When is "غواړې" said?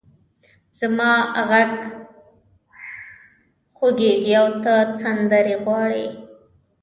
5.63-6.07